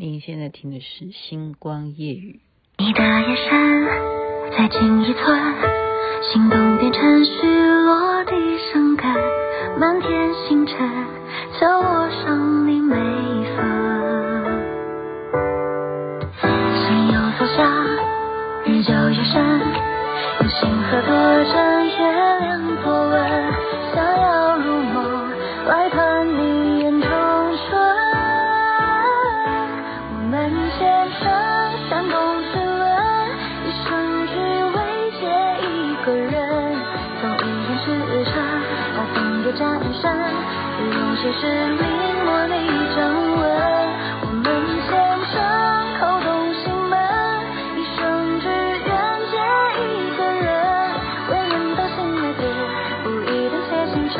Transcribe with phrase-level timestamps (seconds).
[0.00, 2.38] 您现在听的是《星光夜雨》。
[2.84, 3.50] 你的眼神
[4.56, 5.36] 在记忆村，
[6.22, 7.32] 心动变成虚
[7.84, 8.30] 落地
[8.72, 9.08] 生根，
[9.76, 10.88] 满天星辰
[11.58, 13.58] 敲我想你每一分。
[16.44, 17.66] 山有所向，
[18.66, 19.60] 日久越深，
[20.42, 21.10] 有星河多
[21.52, 22.17] 真，月
[41.20, 41.82] 其实临
[42.24, 42.54] 摹你
[42.94, 42.96] 掌
[43.36, 43.42] 纹，
[44.22, 44.46] 我们
[44.86, 44.88] 虔
[45.26, 45.34] 诚
[45.98, 46.94] 叩动心门，
[47.76, 47.98] 一生
[48.40, 48.88] 只愿
[49.28, 49.34] 见
[49.82, 49.84] 一
[50.16, 50.46] 个人，
[51.28, 52.40] 为人道心来的，
[53.02, 54.16] 不一定写星辰，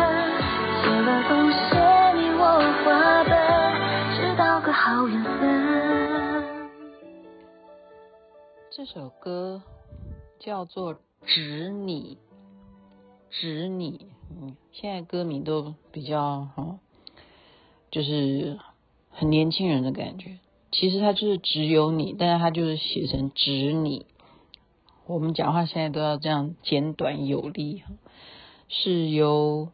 [0.82, 1.78] 写晚风写
[2.18, 2.42] 你我
[2.84, 2.86] 话
[3.22, 3.30] 本，
[4.16, 5.38] 直到个好缘分。
[8.72, 9.62] 这首歌
[10.40, 12.18] 叫做《指你》，
[13.40, 16.76] 指你，嗯，现在歌名都比较好。
[17.90, 18.58] 就是
[19.10, 20.38] 很年轻人的感觉，
[20.70, 24.06] 其实他就是只有你，但是他就是写成指你。
[25.06, 27.82] 我们讲话现在都要这样简短有力，
[28.68, 29.70] 是由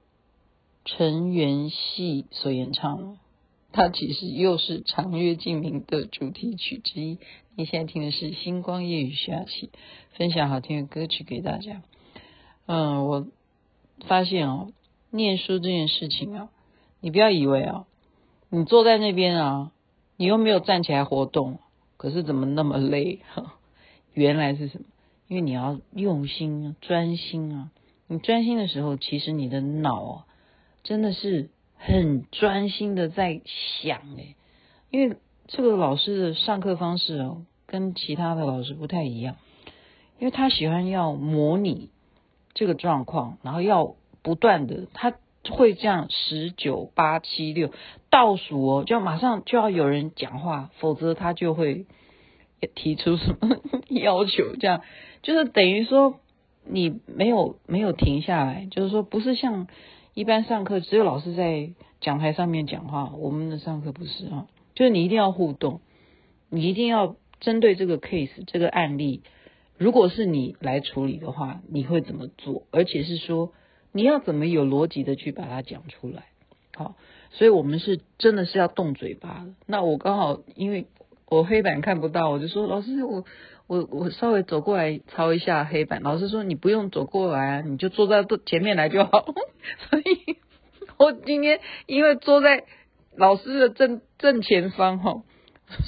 [0.84, 3.18] 陈元戏所演唱的，
[3.72, 7.18] 它其实又是《长月烬明》的主题曲之一。
[7.56, 9.70] 你现在听的是《星光夜雨》下起，
[10.12, 11.82] 分享好听的歌曲给大家。
[12.66, 13.26] 嗯，我
[14.06, 14.68] 发现哦，
[15.10, 16.48] 念书这件事情啊，
[17.00, 17.86] 你不要以为啊。
[18.56, 19.72] 你坐在那边啊，
[20.16, 21.58] 你又没有站起来活动，
[21.96, 23.18] 可是怎么那么累？
[24.14, 24.84] 原来是什么？
[25.26, 27.72] 因为你要用心啊，专心啊。
[28.06, 30.26] 你专心的时候，其实你的脑啊，
[30.84, 33.40] 真的是很专心的在
[33.82, 34.36] 想诶。
[34.92, 35.16] 因为
[35.48, 39.34] 这个老师的上课方式哦，跟其他的老师不太一样，
[40.20, 41.90] 因为他喜欢要模拟
[42.52, 45.12] 这个状况，然后要不断的他。
[45.52, 47.70] 会这样十九八七六
[48.10, 51.86] 倒数哦，就马上就要有人讲话，否则他就会
[52.74, 54.56] 提出什么要求。
[54.58, 54.80] 这样
[55.22, 56.20] 就是等于说
[56.64, 59.66] 你没有没有停下来，就是说不是像
[60.14, 65.80] 一般上课只有老师在讲台上面讲话，我们的上课不是啊，就是你一定要互动，
[66.48, 69.22] 你一定要针对这个 case 这个案例，
[69.76, 72.62] 如果是你来处理的话，你会怎么做？
[72.70, 73.52] 而且是说。
[73.96, 76.24] 你要怎么有逻辑的去把它讲出来？
[76.76, 76.96] 好，
[77.30, 79.54] 所以我们是真的是要动嘴巴的。
[79.66, 80.88] 那我刚好因为
[81.28, 83.24] 我黑板看不到，我就说老师，我
[83.68, 86.02] 我我稍微走过来抄一下黑板。
[86.02, 89.24] 老师说你不用走过来啊，你就坐在前面来就好。
[89.88, 90.38] 所以
[90.98, 92.64] 我今天因为坐在
[93.16, 95.22] 老师的正正前方哈，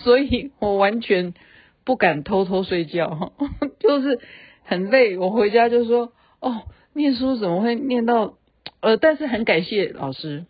[0.04, 1.34] 所以我完全
[1.82, 3.32] 不敢偷偷睡觉，
[3.80, 4.20] 就是
[4.62, 5.18] 很累。
[5.18, 6.62] 我回家就说哦。
[6.96, 8.38] 念书怎么会念到？
[8.80, 10.46] 呃，但是很感谢老师，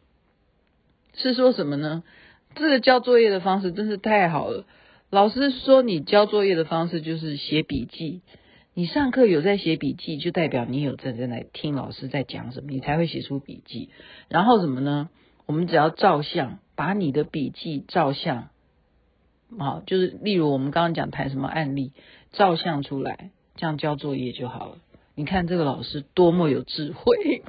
[1.14, 2.04] 是说什么呢？
[2.54, 4.64] 这个交作业的方式真是太好了。
[5.10, 8.22] 老师说你交作业的方式就是写笔记，
[8.74, 13.90] 你上课有在写笔记，就代表你有在在来听老师在讲什么，你才会写出笔记。
[14.28, 15.10] 然后什么呢？
[15.46, 18.50] 我们只要照相，把你的笔记照相，
[19.58, 21.92] 好，就是例如我们刚刚讲谈什么案例，
[22.30, 24.78] 照相出来，这样交作业就好了。
[25.16, 27.42] 你看这个老师多么有智慧，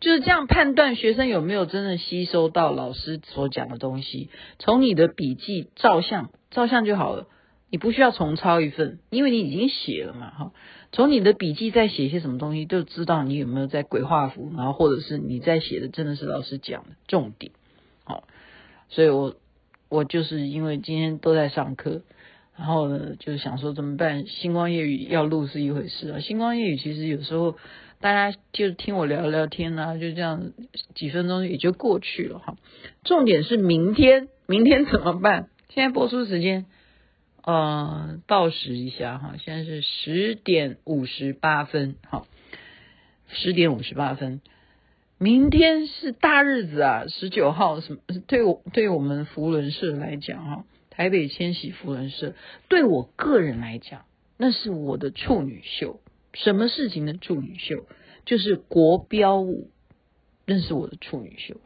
[0.00, 4.28] 就是这样判断学生有没有真的吸收到老师所讲的东西。
[4.58, 7.28] 从你的笔记照相，照相就好了，
[7.70, 10.52] 你不需要重抄一份，因为你已经写了嘛，哈。
[10.90, 17.52] 从你的笔记再写些什么东西，就知道你有没有在鬼画符，然后或者是你在写的真的是老师讲的重点，
[18.02, 18.24] 好。
[18.88, 19.36] 所以我
[19.88, 22.02] 我就是因为今天都在上课。
[22.62, 24.24] 然后呢，就是想说怎么办？
[24.28, 26.20] 星光夜语要录是一回事啊。
[26.20, 27.56] 星光夜语其实有时候
[28.00, 30.52] 大家就听我聊聊天啊，就这样
[30.94, 32.54] 几分钟也就过去了哈。
[33.02, 35.48] 重点是明天，明天怎么办？
[35.70, 36.66] 现在播出时间，
[37.42, 42.28] 呃，报时一下哈，现在是十点五十八分，好，
[43.26, 44.40] 十点五十八分。
[45.18, 47.98] 明天是大日子啊，十九号什么？
[48.28, 50.64] 对我对我们福伦社来讲哈。
[50.94, 52.34] 台北千禧扶轮社，
[52.68, 54.04] 对我个人来讲，
[54.36, 56.00] 那是我的处女秀。
[56.34, 57.86] 什么事情的处女秀？
[58.26, 59.70] 就是国标舞，
[60.44, 61.56] 那是我的处女秀。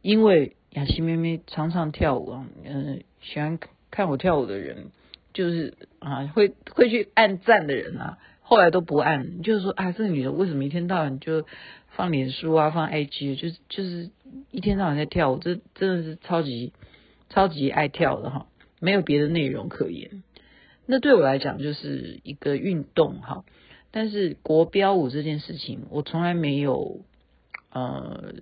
[0.00, 3.58] 因为雅琪妹妹常常跳舞啊，嗯、喜欢
[3.90, 4.86] 看我跳舞的人，
[5.34, 11.44] 就是啊，会会去按赞的人啊，后来都不按，就是说啊，这个女的为什么一天到晚就
[11.88, 14.10] 放脸书啊，放 IG，就是就是
[14.50, 16.72] 一天到晚在跳舞，这真的是超级
[17.28, 18.46] 超级爱跳的哈。
[18.82, 20.24] 没有别的内容可言。
[20.86, 23.44] 那对我来讲就是一个运动哈，
[23.92, 27.04] 但是国标舞这件事情，我从来没有
[27.70, 28.34] 呃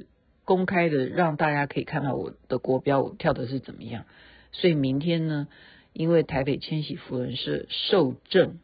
[0.46, 4.06] 公开的让大家可以看到我的国标舞跳的是怎么样。
[4.52, 5.48] 所以明天呢，
[5.92, 8.58] 因为台北千禧扶轮社受证，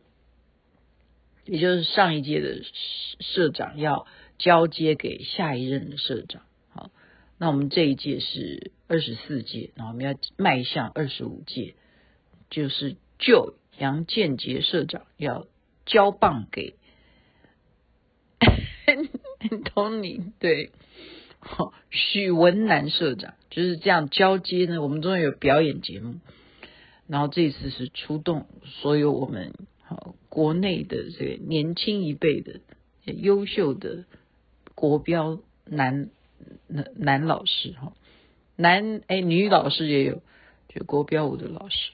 [1.45, 2.63] 也就是上一届的
[3.21, 4.07] 社长要
[4.39, 6.41] 交接给下一任的社长。
[6.71, 6.91] 好，
[7.37, 11.75] 那我们这一届是二十四届，然后我们要迈向二十五届，
[12.51, 13.55] 就是就。
[13.79, 15.47] 杨建杰社长要
[15.85, 16.77] 交棒给
[19.75, 20.71] Tony，对，
[21.41, 24.81] 好，许文南社长就是这样交接呢。
[24.81, 26.21] 我们终于有表演节目，
[27.07, 29.53] 然后这次是出动所有我们
[29.83, 32.61] 好国内的这个年轻一辈的
[33.05, 34.07] 优秀的
[34.75, 36.09] 国标男
[36.67, 37.93] 男男老师哈，
[38.57, 40.23] 男哎女老师也有，
[40.69, 41.93] 就国标舞的老师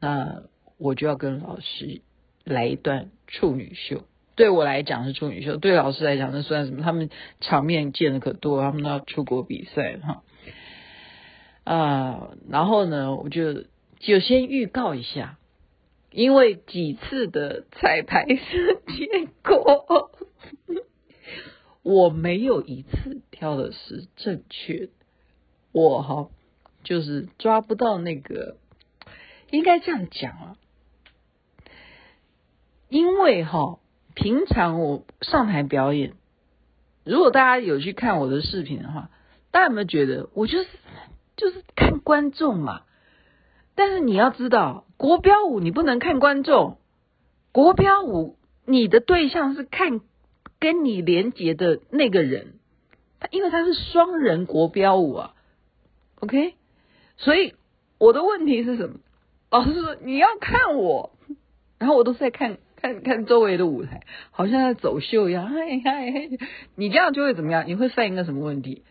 [0.00, 0.42] 那。
[0.76, 2.00] 我就要跟老师
[2.42, 4.02] 来一段处女秀，
[4.34, 6.82] 对我来讲是处女秀，对老师来讲那算什么？
[6.82, 7.10] 他们
[7.40, 10.24] 场面见的可多，他们都要出国比赛哈。
[11.62, 13.64] 啊，然后呢，我就
[14.00, 15.38] 就先预告一下，
[16.10, 20.10] 因为几次的彩排是结果，
[21.82, 24.92] 我没有一次跳的是正确的，
[25.74, 26.30] 我哈
[26.84, 28.58] 就是抓不到那个，
[29.50, 30.56] 应该这样讲啊。
[32.88, 33.80] 因为哈，
[34.14, 36.12] 平常我上台表演，
[37.04, 39.10] 如果大家有去看我的视频的话，
[39.50, 40.68] 大家有没有觉得我就是
[41.36, 42.82] 就是看观众嘛？
[43.74, 46.78] 但是你要知道，国标舞你不能看观众，
[47.50, 50.00] 国标舞你的对象是看
[50.60, 52.60] 跟你连结的那个人，
[53.18, 55.33] 他因为他是双人国标舞啊
[56.20, 56.54] ，OK？
[57.16, 57.54] 所以
[57.98, 58.96] 我的问题是什么？
[59.50, 61.12] 老师说你要看我，
[61.78, 62.58] 然后我都是在看。
[62.76, 65.46] 看看周围的舞台，好像在走秀一样。
[65.48, 66.28] 嗨嗨嗨，
[66.74, 67.64] 你这样就会怎么样？
[67.66, 68.82] 你会犯一个什么问题？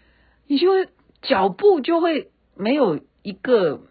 [0.48, 0.88] 你就会
[1.22, 3.81] 脚步就会没有一个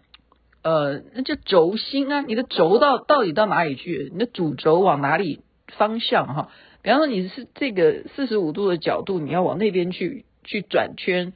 [0.65, 2.23] 呃，那叫轴心啊。
[2.23, 4.11] 你的轴到到底到哪里去？
[4.13, 6.49] 你的主轴往哪里方向哈？
[6.83, 11.33] 比方说你是这个四十五度的角度，你要往那边去去转圈，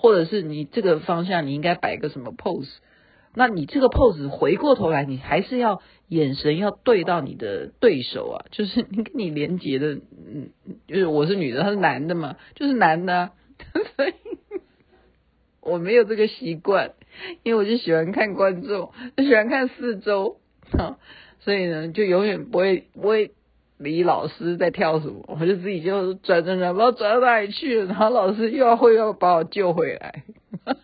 [0.00, 2.70] 或者是你这个方向你应该摆个什么 pose？
[3.34, 10.50] 那你这个 pose 回过头来，你还是要眼神要对到你的对手啊，就是你跟你连接的，嗯，
[10.88, 13.32] 就是我是女的，他是男的嘛，就是男的啊，
[13.94, 14.14] 所以
[15.60, 16.94] 我没有这个习惯，
[17.42, 20.40] 因为我就喜欢看观众，就喜欢看四周，
[20.72, 20.96] 啊，
[21.40, 23.32] 所以呢，就永远不会不会
[23.80, 30.22] 李老师在跳什么，我就自己就转转转，不知道转到哪里去了，然后老师又要会要把我救回来。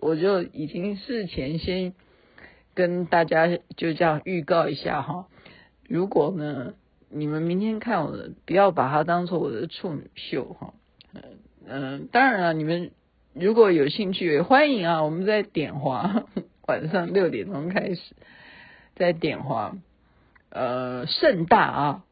[0.00, 1.94] 我就已经事前先
[2.74, 3.46] 跟大家
[3.76, 5.28] 就这样预告一下哈，
[5.88, 6.74] 如果呢
[7.08, 10.74] 你们明天看我的，不要把它当做我的处女秀哈，
[11.64, 12.90] 嗯，当然了，你们
[13.32, 16.24] 如果有兴趣也欢迎啊，我们在点华
[16.66, 18.00] 晚上六点钟开始
[18.96, 19.76] 在点华，
[20.52, 22.04] 呃盛大啊，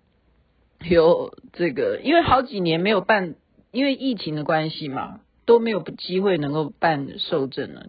[0.88, 3.34] 有这个因为好几年没有办，
[3.70, 5.20] 因为疫情的关系嘛。
[5.46, 7.86] 都没有机会能够办受证了。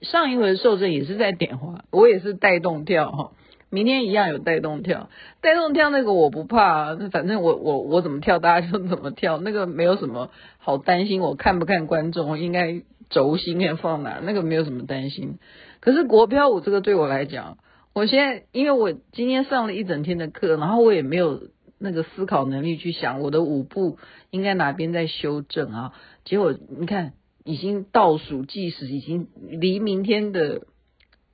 [0.00, 3.32] 上一回受证也是在点花，我也是带动跳哈。
[3.68, 5.10] 明天一样有带动跳，
[5.42, 11.20] 带动跳那个我不怕，反正我我我怎么跳大家就怎么跳，那个没有什么好担心。
[11.20, 15.38] 我看不看观众，应该轴心要放哪，那个没有什么担心。
[15.80, 17.58] 可是国标舞这个对我来讲，
[17.96, 21.48] 我现在因为我今天上了一整天的课，然后我也没有。
[21.78, 23.98] 那个思考能力去想我的舞步
[24.30, 25.92] 应该哪边在修正啊？
[26.24, 27.12] 结果你看，
[27.44, 30.62] 已经倒数计时，已经离明天的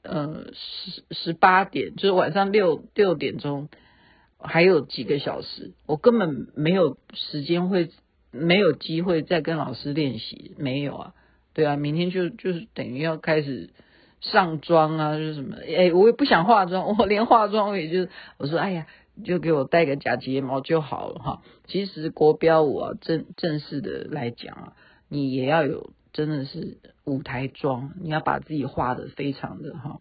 [0.02, 3.68] 呃十十八点，就是晚上六六点钟
[4.36, 7.90] 还有几个小时，我根本没有时间会
[8.32, 11.14] 没有机会再跟老师练习，没有啊？
[11.54, 13.70] 对啊，明天就就是等于要开始
[14.22, 15.56] 上妆啊，就是什么？
[15.58, 18.86] 哎，我也不想化妆， 我连化妆我也就是我说，哎呀。
[19.26, 21.42] 就给我戴个假睫毛就好了哈。
[21.66, 24.72] 其实国标舞啊，正正式的来讲啊，
[25.10, 30.00] 你也要有真的是舞台妆，你要把自己画的非常的哈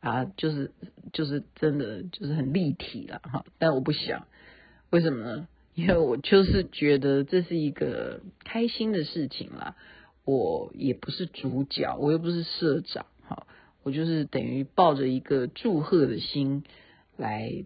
[0.00, 0.72] 啊，就是
[1.14, 3.46] 就是真的就是很立体了哈。
[3.58, 4.26] 但我不想，
[4.90, 5.48] 为什么呢？
[5.74, 9.74] 因为我就是觉得这是一个开心的事情啦。
[10.26, 13.06] 我也不是主角，我又不是社长，
[13.84, 16.64] 我就是等于抱着一个祝贺的心
[17.16, 17.64] 来。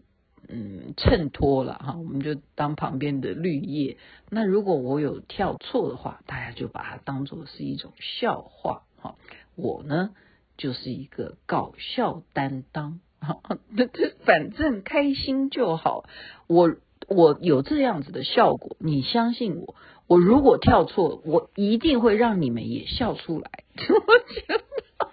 [0.51, 3.99] 嗯，衬托了哈，我们就当旁边的绿叶。
[4.31, 9.17] 那如果我有跳错的话，大家就把它当做是一种笑话哈。
[9.57, 10.15] 我呢，
[10.57, 13.01] 就是一个搞笑担当，
[14.25, 16.09] 反正开心就好。
[16.47, 16.77] 我
[17.09, 19.75] 我有这样子的效果，你相信我。
[20.07, 23.51] 我如果跳错，我一定会让你们也笑出来。
[23.77, 25.08] 我觉得，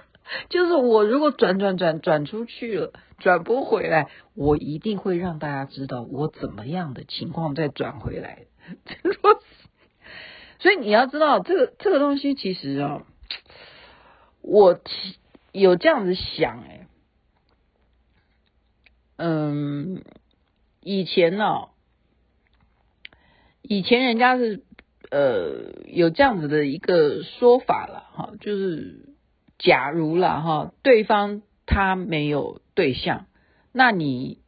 [0.50, 8.46] 就是我如果转转转转出去了，转不回来，我一定会让大家知道我怎么样的情况再转回来。
[10.60, 13.04] 所以你要知道，这个这个东西其实啊，
[14.42, 14.80] 我
[15.52, 16.88] 有这样子想哎，
[19.18, 20.04] 嗯，
[20.82, 21.70] 以前呢，
[23.62, 24.64] 以前人家是
[25.12, 29.15] 呃有这样子的一个说法了哈，就是
[29.66, 33.26] 假如了哈，对方他没有对象，
[33.74, 34.40] 那你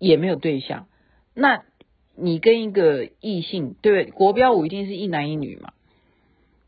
[0.00, 0.88] 也没有对象，
[1.34, 1.62] 那。
[2.20, 5.72] 你跟一个异性，对，国标舞一定是一男一女嘛？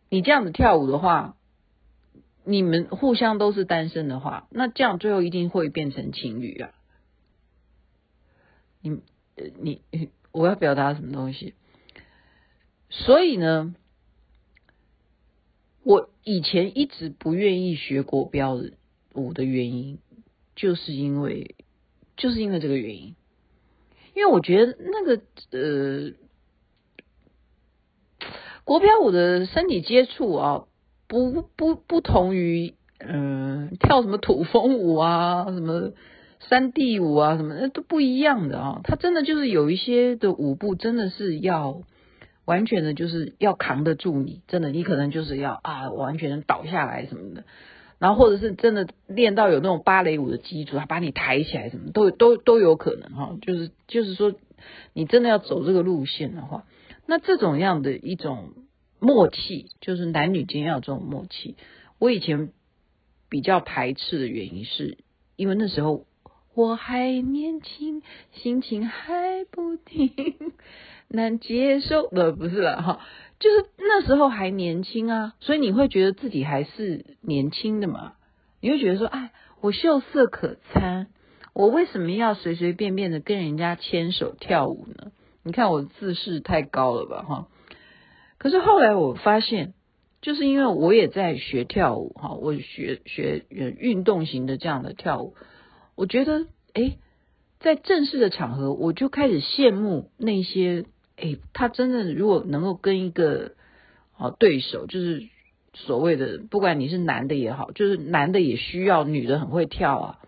[0.08, 1.34] 你这样子跳舞的话，
[2.44, 6.70] 你们互相都是单身的话，那这样最后一定会变成情侣啊！
[8.80, 9.00] 你，
[9.58, 9.82] 你，
[10.30, 11.54] 我要表达什么东西？
[12.88, 13.75] 所以呢，
[15.82, 18.60] 我以前一直不愿意学国标
[19.14, 19.99] 舞的原因，
[20.54, 21.54] 就是因为，
[22.16, 23.14] 就是因为这个原因。
[24.14, 25.22] 因为我觉得那个
[25.52, 26.12] 呃，
[28.64, 30.64] 国标舞的身体接触啊，
[31.08, 35.92] 不不不同于嗯、跳什么土风舞啊，什么
[36.40, 38.80] 山地舞啊，什么那都不一样的啊。
[38.84, 41.82] 它真的就是有一些的舞步，真的是要
[42.50, 44.42] 完全的，就是要扛得住你。
[44.49, 47.45] 真的，你可能就是要啊，完全倒下来什么的。
[48.00, 53.38] 然后或者是真的练到有那种芭蕾舞的基础，他把你抬起来，什么都都都有可能哈。
[53.40, 54.35] 就是就是说，
[54.95, 56.64] 你真的要走这个路线的话，
[57.07, 58.54] 那这种样的一种
[58.99, 61.54] 默契，就是男女间要有这种默契。
[62.00, 62.50] 我以前
[63.28, 64.99] 比较排斥的原因是，
[65.37, 66.04] 因为那时候
[66.54, 68.02] 我还年轻，
[68.33, 70.11] 心情还不定，
[71.11, 72.07] 难接受。
[72.07, 73.00] 呃，不是了哈。
[73.38, 78.12] 就是那时候还年轻啊，所以你会觉得自己还是年轻的嘛？
[78.61, 81.07] 你会觉得说，哎，我秀色可餐，
[81.55, 85.11] 我为什么要随随便便的跟人家牵手跳舞呢？
[85.43, 87.49] 你看我自视太高了吧，哈。
[88.37, 89.73] 可是后来我发现，
[90.21, 95.35] 就是因为我也在学跳舞，哈，我学学运动型的这样的跳舞，
[95.97, 96.99] 我觉得，哎，
[97.59, 100.85] 在正式的场合，我就开始羡慕那些。
[101.20, 103.52] 哎，他真的如果能够跟一个
[104.16, 105.28] 啊对手，就是
[105.74, 110.18] 所谓的不管你是男的也好，就是男的也需要女的很会跳啊。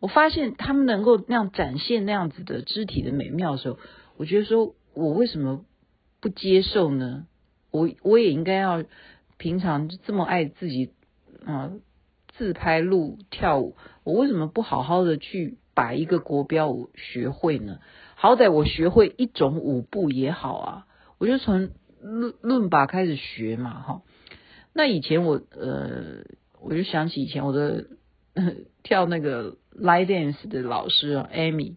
[0.00, 3.78] 我发现他们能够那样展现那样子的肢体的美妙的时候，
[4.16, 5.64] 我觉得说我为什么
[6.20, 7.26] 不接受呢？
[7.70, 8.84] 我我也应该要
[9.36, 10.92] 平常这么爱自己
[11.44, 11.72] 啊
[12.36, 17.80] 自拍录跳舞，我为什么不好好的去把一个国标舞学会呢？
[18.20, 20.86] 好歹我学会一种舞步也好啊，
[21.18, 21.70] 我就从
[22.00, 24.02] 论论把开始学嘛，哈。
[24.72, 26.24] 那以前我呃，
[26.60, 27.86] 我就想起以前我的
[28.82, 31.76] 跳那个 liedance 的老师啊，Amy，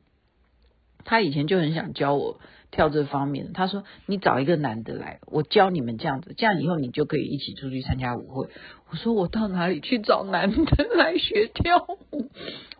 [1.06, 2.40] 他以前就很想教我
[2.72, 3.52] 跳这方面。
[3.54, 8.48] 他说：“你找一个男的来，我教你们这样子，这样以后你就可以一起出去参加舞会。”
[8.90, 12.30] 我说：“我到哪里去找男的来学跳舞？”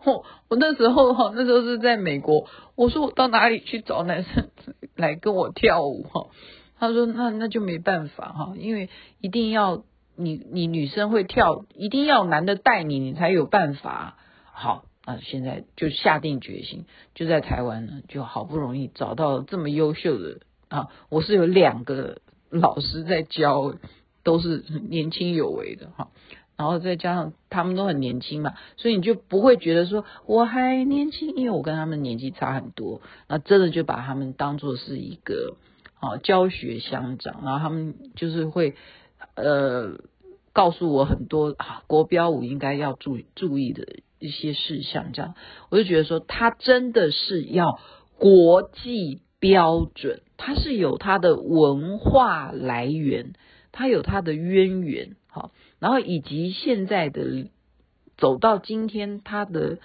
[0.04, 2.48] 我我那时候哈，那时候是在美国。
[2.74, 4.48] 我说我到哪里去找男生
[4.96, 6.26] 来跟我跳舞哈？
[6.78, 9.84] 他说那那就没办法哈，因为一定要
[10.16, 14.16] 你你女生会跳，一定要男的带你，你才有办法。
[14.52, 20.88] 好，啊现在就下定决心，就在台湾呢，就好不容易找到这么优秀的啊！
[21.08, 23.74] 我是有两个老师在教，
[24.22, 26.08] 都是年轻有为的哈。
[26.54, 33.00] 然后再加上他们都很年轻嘛，所以你就不会觉得说我还年轻，因为我跟他们年纪差很多。
[33.26, 35.56] 那真的就把他们当做是一个
[35.98, 38.76] 啊教学相长，然后他们就是会
[39.34, 39.98] 呃
[40.52, 43.84] 告诉我很多啊国标舞应该要注注意的
[44.22, 45.12] 一些事项。
[45.12, 45.34] 这样
[45.70, 47.78] 我就觉得说，他真的是要
[48.18, 53.32] 国际标准，他是有他的文化来源，
[53.72, 55.50] 他有他的渊源，好。
[55.78, 57.50] 然后以及现在的
[58.16, 59.78] 走到今天，它的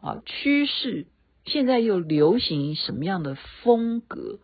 [0.00, 1.06] 啊趋势，
[1.44, 4.38] 现在又流行什么样的风格？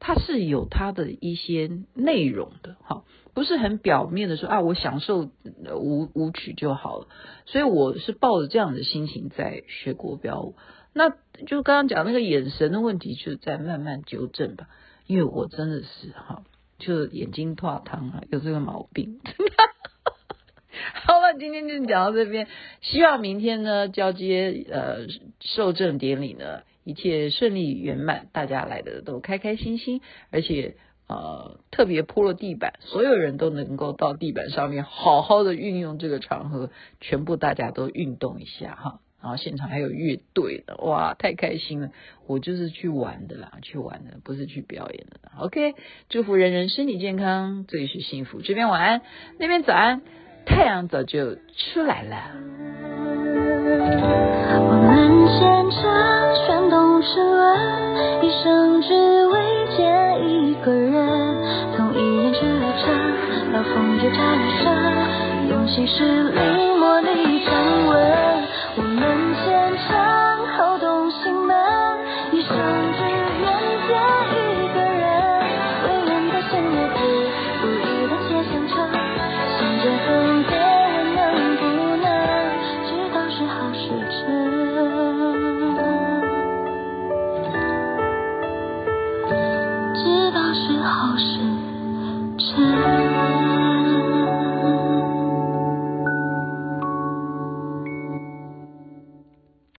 [0.00, 3.04] 它是有它的一些内容的，哈，
[3.38, 5.30] 不是很表面的说啊，我享受
[5.76, 7.06] 舞舞曲就好了。
[7.46, 10.56] 所以我是抱着这样的心情在学国标舞。
[10.92, 11.10] 那
[11.46, 14.68] 就刚刚讲那个眼神的问题，就在慢慢纠正吧。
[15.06, 16.42] 因为我真的是哈，
[16.80, 19.20] 就眼睛怕汤啊，有这个毛病。
[21.06, 22.48] 好了，今天就讲到这边，
[22.80, 25.06] 希望明天呢交接呃
[25.38, 30.00] 受证典礼呢一切顺利圆满，大家来的都开开心心，
[30.32, 30.74] 而且
[31.08, 39.00] 呃特别铺了地板，所有人都能够到地板上面，好好的运用这个场合，全部大家都运动一下哈。
[39.20, 41.90] 然后现场还有乐队的，哇，太开心了！
[42.28, 45.18] 我就是去玩的啦，去玩的，不是去表演的。
[45.40, 45.74] OK，
[46.08, 49.02] 祝福人人身体健康，这里是幸福，这边晚安，
[49.40, 50.02] 那边早安，
[50.46, 52.16] 太阳早就出来了。
[54.60, 55.26] 我们
[56.46, 57.18] 全都是
[58.24, 59.27] 一生只。
[63.74, 64.66] 红叶沾染沙，
[65.50, 66.42] 用心事临
[66.78, 67.52] 摹你掌
[67.86, 68.44] 纹，
[68.76, 70.17] 我们牵着。